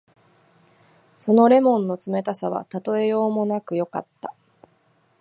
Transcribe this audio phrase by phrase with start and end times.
[1.15, 4.33] その檸檬の冷たさはたとえようもなくよかった。